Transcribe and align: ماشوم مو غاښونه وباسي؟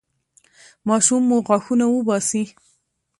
ماشوم 0.87 1.21
مو 1.29 1.37
غاښونه 1.47 1.85
وباسي؟ 1.89 2.43